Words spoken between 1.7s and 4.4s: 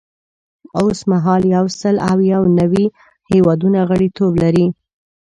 سل او یو نوي هیوادونه غړیتوب